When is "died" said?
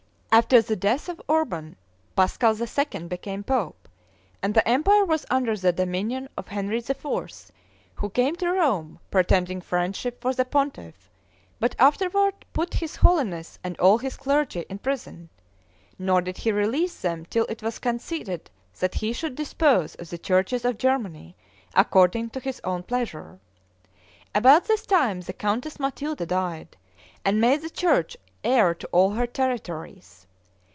26.25-26.77